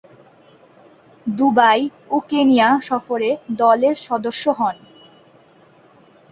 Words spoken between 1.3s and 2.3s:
Dubai ও